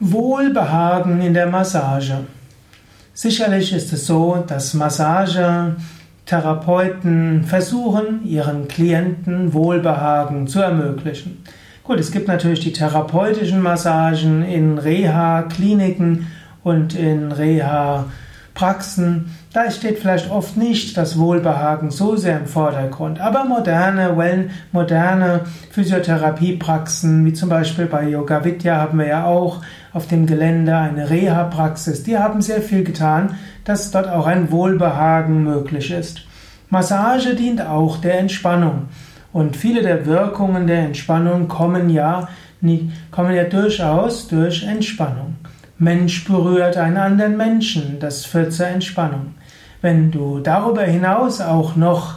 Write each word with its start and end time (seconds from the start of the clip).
Wohlbehagen 0.00 1.20
in 1.20 1.34
der 1.34 1.48
Massage. 1.48 2.18
Sicherlich 3.14 3.72
ist 3.72 3.92
es 3.92 4.06
so, 4.06 4.44
dass 4.46 4.74
Massagetherapeuten 4.74 7.42
versuchen, 7.42 8.24
ihren 8.24 8.68
Klienten 8.68 9.52
Wohlbehagen 9.52 10.46
zu 10.46 10.60
ermöglichen. 10.60 11.42
Gut, 11.82 11.98
es 11.98 12.12
gibt 12.12 12.28
natürlich 12.28 12.60
die 12.60 12.72
therapeutischen 12.72 13.60
Massagen 13.60 14.44
in 14.44 14.78
Reha-Kliniken 14.78 16.28
und 16.62 16.94
in 16.94 17.32
Reha-Praxen. 18.58 19.30
Da 19.52 19.70
steht 19.70 19.98
vielleicht 19.98 20.30
oft 20.30 20.56
nicht 20.56 20.96
das 20.96 21.18
Wohlbehagen 21.18 21.90
so 21.90 22.16
sehr 22.16 22.38
im 22.38 22.46
Vordergrund. 22.46 23.20
Aber 23.20 23.44
moderne, 23.44 24.16
well, 24.16 24.50
moderne 24.72 25.42
Physiotherapiepraxen, 25.70 27.24
wie 27.24 27.32
zum 27.32 27.48
Beispiel 27.48 27.86
bei 27.86 28.08
Yoga 28.08 28.44
Vidya 28.44 28.76
haben 28.76 28.98
wir 28.98 29.06
ja 29.06 29.24
auch 29.24 29.62
auf 29.92 30.06
dem 30.06 30.26
Gelände 30.26 30.76
eine 30.76 31.08
Reha-Praxis, 31.08 32.02
die 32.02 32.18
haben 32.18 32.42
sehr 32.42 32.60
viel 32.60 32.84
getan, 32.84 33.36
dass 33.64 33.90
dort 33.90 34.08
auch 34.08 34.26
ein 34.26 34.50
Wohlbehagen 34.50 35.44
möglich 35.44 35.90
ist. 35.90 36.26
Massage 36.70 37.34
dient 37.34 37.62
auch 37.62 37.98
der 37.98 38.18
Entspannung. 38.18 38.88
Und 39.32 39.56
viele 39.56 39.82
der 39.82 40.06
Wirkungen 40.06 40.66
der 40.66 40.80
Entspannung 40.80 41.48
kommen 41.48 41.90
ja, 41.90 42.28
kommen 43.10 43.34
ja 43.34 43.44
durchaus 43.44 44.26
durch 44.28 44.64
Entspannung. 44.64 45.36
Mensch 45.78 46.24
berührt 46.24 46.76
einen 46.76 46.96
anderen 46.96 47.36
Menschen, 47.36 47.98
das 48.00 48.24
führt 48.24 48.52
zur 48.52 48.66
Entspannung. 48.66 49.34
Wenn 49.80 50.10
du 50.10 50.40
darüber 50.40 50.82
hinaus 50.82 51.40
auch 51.40 51.76
noch 51.76 52.16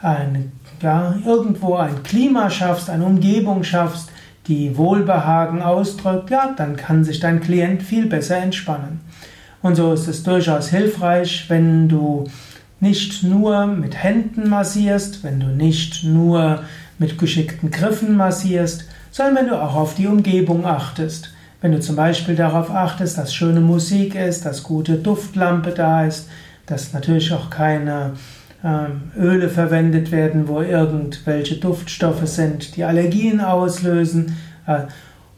ein, 0.00 0.52
ja, 0.80 1.16
irgendwo 1.26 1.74
ein 1.74 2.02
Klima 2.04 2.50
schaffst, 2.50 2.88
eine 2.88 3.04
Umgebung 3.04 3.64
schaffst, 3.64 4.10
die 4.46 4.76
Wohlbehagen 4.76 5.60
ausdrückt, 5.60 6.30
ja, 6.30 6.54
dann 6.56 6.76
kann 6.76 7.04
sich 7.04 7.20
dein 7.20 7.40
Klient 7.40 7.82
viel 7.82 8.06
besser 8.06 8.38
entspannen. 8.38 9.00
Und 9.60 9.74
so 9.74 9.92
ist 9.92 10.06
es 10.06 10.22
durchaus 10.22 10.68
hilfreich, 10.68 11.46
wenn 11.48 11.88
du 11.88 12.24
nicht 12.78 13.22
nur 13.22 13.66
mit 13.66 14.02
Händen 14.02 14.48
massierst, 14.48 15.22
wenn 15.22 15.40
du 15.40 15.46
nicht 15.46 16.04
nur 16.04 16.62
mit 16.98 17.18
geschickten 17.18 17.70
Griffen 17.70 18.16
massierst, 18.16 18.86
sondern 19.10 19.36
wenn 19.36 19.48
du 19.48 19.60
auch 19.60 19.74
auf 19.74 19.94
die 19.94 20.06
Umgebung 20.06 20.64
achtest. 20.64 21.32
Wenn 21.60 21.72
du 21.72 21.80
zum 21.80 21.96
Beispiel 21.96 22.36
darauf 22.36 22.70
achtest, 22.70 23.18
dass 23.18 23.34
schöne 23.34 23.60
Musik 23.60 24.14
ist, 24.14 24.46
dass 24.46 24.62
gute 24.62 24.94
Duftlampe 24.94 25.72
da 25.72 26.06
ist, 26.06 26.28
dass 26.66 26.92
natürlich 26.92 27.32
auch 27.34 27.50
keine 27.50 28.12
ähm, 28.64 29.10
Öle 29.16 29.48
verwendet 29.48 30.10
werden, 30.10 30.48
wo 30.48 30.62
irgendwelche 30.62 31.56
Duftstoffe 31.56 32.26
sind, 32.26 32.76
die 32.76 32.84
Allergien 32.84 33.40
auslösen. 33.40 34.36
Äh, 34.66 34.82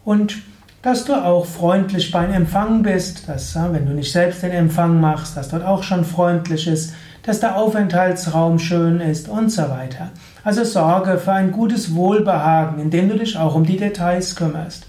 und 0.04 0.42
dass 0.82 1.04
du 1.04 1.14
auch 1.14 1.46
freundlich 1.46 2.10
beim 2.10 2.32
Empfang 2.32 2.82
bist, 2.82 3.28
dass, 3.28 3.56
äh, 3.56 3.72
wenn 3.72 3.86
du 3.86 3.92
nicht 3.92 4.12
selbst 4.12 4.42
den 4.42 4.52
Empfang 4.52 5.00
machst, 5.00 5.36
dass 5.36 5.48
dort 5.48 5.64
auch 5.64 5.82
schon 5.82 6.04
freundlich 6.04 6.68
ist, 6.68 6.94
dass 7.24 7.40
der 7.40 7.56
Aufenthaltsraum 7.56 8.58
schön 8.58 9.00
ist 9.00 9.28
und 9.28 9.50
so 9.50 9.62
weiter. 9.62 10.10
Also 10.44 10.64
sorge 10.64 11.18
für 11.18 11.32
ein 11.32 11.52
gutes 11.52 11.94
Wohlbehagen, 11.94 12.80
indem 12.80 13.08
du 13.08 13.18
dich 13.18 13.36
auch 13.36 13.54
um 13.54 13.64
die 13.64 13.76
Details 13.76 14.34
kümmerst. 14.34 14.86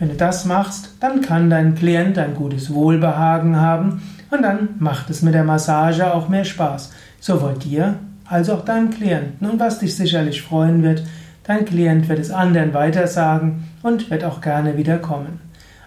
Wenn 0.00 0.08
du 0.08 0.16
das 0.16 0.46
machst, 0.46 0.94
dann 0.98 1.20
kann 1.20 1.50
dein 1.50 1.76
Klient 1.76 2.18
ein 2.18 2.34
gutes 2.34 2.72
Wohlbehagen 2.72 3.56
haben 3.56 4.02
und 4.30 4.42
dann 4.42 4.70
macht 4.78 5.10
es 5.10 5.20
mit 5.20 5.34
der 5.34 5.44
Massage 5.44 6.12
auch 6.12 6.28
mehr 6.28 6.44
Spaß 6.44 6.90
sowohl 7.20 7.54
dir 7.54 7.96
als 8.24 8.48
auch 8.48 8.64
deinem 8.64 8.90
Klienten. 8.90 9.48
Und 9.48 9.60
was 9.60 9.78
dich 9.78 9.94
sicherlich 9.94 10.40
freuen 10.40 10.82
wird, 10.82 11.02
dein 11.44 11.66
Klient 11.66 12.08
wird 12.08 12.18
es 12.18 12.30
anderen 12.30 12.72
weitersagen 12.72 13.68
und 13.82 14.10
wird 14.10 14.24
auch 14.24 14.40
gerne 14.40 14.78
wiederkommen. 14.78 15.40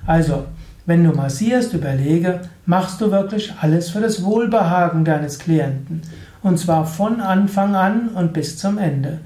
Also, 0.05 0.45
wenn 0.86 1.03
du 1.03 1.11
massierst, 1.11 1.73
überlege, 1.73 2.42
machst 2.67 3.02
du 3.02 3.09
wirklich 3.09 3.53
alles 3.61 3.89
für 3.89 4.02
das 4.02 4.23
Wohlbehagen 4.23 5.05
deines 5.05 5.39
Klienten. 5.39 6.02
Und 6.44 6.59
zwar 6.59 6.86
von 6.86 7.20
Anfang 7.20 7.73
an 7.76 8.09
und 8.09 8.33
bis 8.33 8.58
zum 8.58 8.77
Ende. 8.77 9.21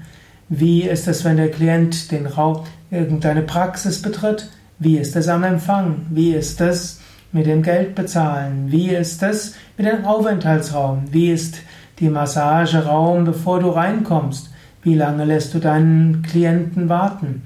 Wie 0.48 0.84
ist 0.84 1.08
es, 1.08 1.24
wenn 1.24 1.36
der 1.36 1.50
Klient 1.50 2.10
den 2.10 2.26
Raum, 2.26 2.64
irgendeine 2.90 3.42
Praxis 3.42 4.00
betritt? 4.00 4.48
Wie 4.80 4.96
ist 4.96 5.16
es 5.16 5.26
am 5.26 5.42
Empfang? 5.42 6.06
Wie 6.10 6.30
ist 6.30 6.60
es 6.60 7.00
mit 7.32 7.46
dem 7.46 7.62
Geld 7.62 7.96
bezahlen? 7.96 8.66
Wie 8.70 8.90
ist 8.90 9.20
es 9.24 9.56
mit 9.76 9.88
dem 9.88 10.04
Aufenthaltsraum? 10.04 11.02
Wie 11.10 11.30
ist 11.32 11.56
die 11.98 12.08
Massageraum, 12.08 13.24
bevor 13.24 13.58
du 13.58 13.70
reinkommst? 13.70 14.50
Wie 14.82 14.94
lange 14.94 15.24
lässt 15.24 15.52
du 15.52 15.58
deinen 15.58 16.22
Klienten 16.22 16.88
warten? 16.88 17.42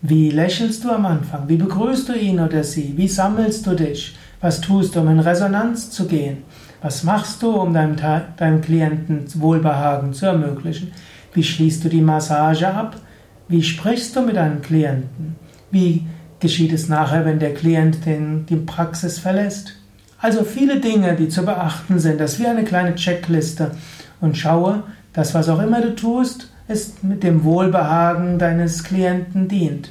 Wie 0.00 0.30
lächelst 0.30 0.82
du 0.82 0.90
am 0.90 1.06
Anfang? 1.06 1.48
Wie 1.48 1.56
begrüßt 1.56 2.08
du 2.08 2.18
ihn 2.18 2.40
oder 2.40 2.64
sie? 2.64 2.94
Wie 2.96 3.06
sammelst 3.06 3.64
du 3.64 3.74
dich? 3.76 4.16
Was 4.40 4.60
tust 4.60 4.96
du, 4.96 5.00
um 5.00 5.08
in 5.08 5.20
Resonanz 5.20 5.90
zu 5.90 6.08
gehen? 6.08 6.38
Was 6.82 7.04
machst 7.04 7.44
du, 7.44 7.52
um 7.52 7.72
deinem, 7.72 7.94
deinem 8.36 8.60
Klienten 8.60 9.24
Wohlbehagen 9.40 10.14
zu 10.14 10.26
ermöglichen? 10.26 10.90
Wie 11.32 11.44
schließt 11.44 11.84
du 11.84 11.88
die 11.88 12.02
Massage 12.02 12.66
ab? 12.66 12.96
Wie 13.46 13.62
sprichst 13.62 14.16
du 14.16 14.22
mit 14.22 14.34
deinem 14.34 14.60
Klienten? 14.60 15.36
Wie 15.70 16.04
geschieht 16.42 16.72
es 16.72 16.88
nachher, 16.88 17.24
wenn 17.24 17.38
der 17.38 17.54
Klient 17.54 18.04
den, 18.04 18.44
die 18.46 18.56
Praxis 18.56 19.18
verlässt? 19.18 19.76
Also 20.18 20.44
viele 20.44 20.80
Dinge, 20.80 21.14
die 21.14 21.28
zu 21.28 21.44
beachten 21.44 21.98
sind. 21.98 22.20
Das 22.20 22.34
ist 22.34 22.40
wie 22.40 22.46
eine 22.46 22.64
kleine 22.64 22.94
Checkliste. 22.94 23.70
Und 24.20 24.36
schaue, 24.36 24.82
dass 25.12 25.34
was 25.34 25.48
auch 25.48 25.60
immer 25.60 25.80
du 25.80 25.94
tust, 25.94 26.52
es 26.68 27.02
mit 27.02 27.22
dem 27.22 27.44
Wohlbehagen 27.44 28.38
deines 28.38 28.84
Klienten 28.84 29.48
dient. 29.48 29.90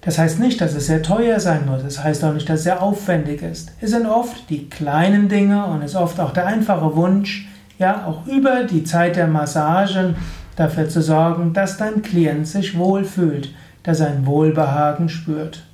Das 0.00 0.18
heißt 0.18 0.40
nicht, 0.40 0.60
dass 0.60 0.74
es 0.74 0.86
sehr 0.86 1.02
teuer 1.02 1.38
sein 1.38 1.66
muss. 1.66 1.82
Das 1.82 2.02
heißt 2.02 2.24
auch 2.24 2.34
nicht, 2.34 2.48
dass 2.48 2.58
es 2.58 2.64
sehr 2.64 2.82
aufwendig 2.82 3.42
ist. 3.42 3.72
Es 3.80 3.90
sind 3.90 4.06
oft 4.06 4.50
die 4.50 4.68
kleinen 4.68 5.28
Dinge 5.28 5.66
und 5.66 5.82
es 5.82 5.92
ist 5.92 5.96
oft 5.96 6.18
auch 6.18 6.32
der 6.32 6.46
einfache 6.46 6.96
Wunsch, 6.96 7.48
ja, 7.78 8.06
auch 8.06 8.26
über 8.26 8.64
die 8.64 8.84
Zeit 8.84 9.16
der 9.16 9.28
Massagen 9.28 10.16
dafür 10.56 10.88
zu 10.88 11.02
sorgen, 11.02 11.52
dass 11.52 11.78
dein 11.78 12.02
Klient 12.02 12.46
sich 12.46 12.76
wohlfühlt, 12.76 13.54
dass 13.82 14.00
er 14.00 14.08
ein 14.08 14.26
Wohlbehagen 14.26 15.08
spürt. 15.08 15.64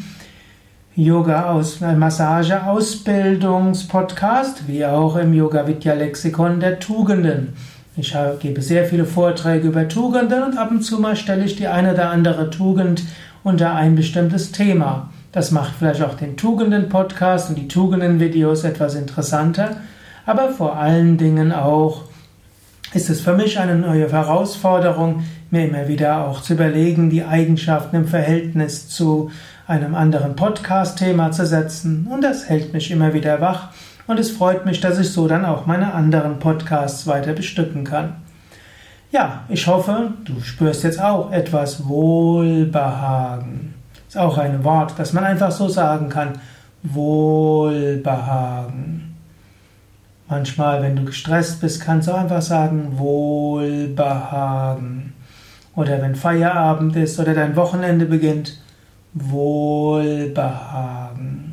Yoga 0.95 1.61
Massage 1.97 2.66
Ausbildungspodcast, 2.66 4.67
wie 4.67 4.85
auch 4.85 5.17
im 5.17 5.33
Yoga 5.33 5.67
Vidya 5.67 5.93
Lexikon 5.93 6.61
der 6.61 6.79
Tugenden. 6.79 7.53
Ich 7.97 8.13
gebe 8.41 8.61
sehr 8.61 8.85
viele 8.85 9.06
Vorträge 9.06 9.69
über 9.69 9.88
Tugenden 9.88 10.44
und 10.44 10.57
ab 10.57 10.69
und 10.69 10.81
zu 10.81 11.00
mal 11.00 11.16
stelle 11.16 11.45
ich 11.45 11.56
die 11.56 11.67
eine 11.67 11.94
oder 11.94 12.09
andere 12.09 12.50
Tugend 12.50 13.03
unter 13.41 13.73
ein 13.73 13.95
bestimmtes 13.95 14.51
Thema. 14.51 15.09
Das 15.31 15.51
macht 15.51 15.75
vielleicht 15.79 16.01
auch 16.01 16.16
den 16.16 16.35
Tugenden-Podcast 16.35 17.50
und 17.50 17.57
die 17.57 17.69
Tugenden-Videos 17.69 18.66
etwas 18.66 18.95
interessanter, 18.95 19.78
aber 20.25 20.50
vor 20.50 20.78
allen 20.78 21.17
Dingen 21.17 21.53
auch 21.53 22.03
ist 22.94 23.09
es 23.09 23.22
für 23.22 23.34
mich 23.34 23.59
eine 23.59 23.75
neue 23.75 24.11
Herausforderung, 24.11 25.23
mir 25.50 25.66
immer 25.66 25.88
wieder 25.88 26.28
auch 26.28 26.41
zu 26.41 26.53
überlegen, 26.53 27.09
die 27.09 27.23
Eigenschaften 27.23 27.95
im 27.95 28.07
Verhältnis 28.07 28.89
zu 28.89 29.31
einem 29.67 29.95
anderen 29.95 30.35
Podcast-Thema 30.35 31.31
zu 31.31 31.45
setzen. 31.45 32.07
Und 32.09 32.23
das 32.23 32.50
hält 32.50 32.73
mich 32.73 32.91
immer 32.91 33.13
wieder 33.13 33.39
wach. 33.39 33.69
Und 34.07 34.19
es 34.19 34.31
freut 34.31 34.66
mich, 34.66 34.81
dass 34.81 34.99
ich 34.99 35.11
so 35.11 35.27
dann 35.27 35.45
auch 35.45 35.66
meine 35.66 35.93
anderen 35.93 36.39
Podcasts 36.39 37.07
weiter 37.07 37.33
bestücken 37.33 37.83
kann. 37.83 38.17
Ja, 39.11 39.43
ich 39.49 39.67
hoffe, 39.67 40.13
du 40.25 40.39
spürst 40.41 40.83
jetzt 40.83 41.01
auch 41.01 41.31
etwas 41.31 41.88
Wohlbehagen. 41.88 43.73
Ist 44.07 44.17
auch 44.17 44.38
ein 44.38 44.63
Wort, 44.63 44.93
das 44.97 45.13
man 45.13 45.23
einfach 45.23 45.51
so 45.51 45.67
sagen 45.67 46.09
kann. 46.09 46.34
Wohlbehagen. 46.84 49.16
Manchmal, 50.28 50.81
wenn 50.81 50.96
du 50.96 51.05
gestresst 51.05 51.61
bist, 51.61 51.81
kannst 51.81 52.07
du 52.07 52.13
einfach 52.13 52.41
sagen 52.41 52.97
Wohlbehagen. 52.97 55.13
Oder 55.75 56.02
wenn 56.02 56.16
Feierabend 56.16 56.96
ist 56.96 57.19
oder 57.19 57.34
dein 57.34 57.53
Wochenende 57.55 58.05
beginnt, 58.05 58.59
Wohlbehagen. 59.13 61.44